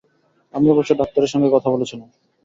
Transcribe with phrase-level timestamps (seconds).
[0.53, 2.09] আমি অবশ্যি ডাক্তারের সঙ্গে কথা বলেছিলাম।